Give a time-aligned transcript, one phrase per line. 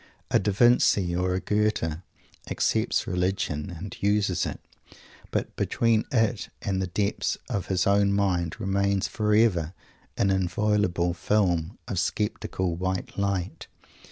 [0.31, 2.01] A Da Vinci or a Goethe
[2.49, 4.59] accepts religion and uses it,
[5.29, 9.75] but between it and the depths of his own mind remains forever
[10.17, 13.67] an inviolable film of sceptical "white light."